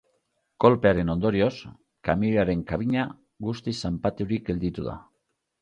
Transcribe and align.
Kolpearen 0.63 1.11
ondorioz, 1.13 1.51
kamioaren 2.09 2.63
kabina 2.73 3.05
guztiz 3.49 3.77
zanpaturik 3.91 4.49
gelditu 4.51 4.91
da. 4.93 4.99